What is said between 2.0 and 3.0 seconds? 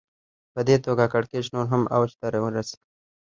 ته ورسېد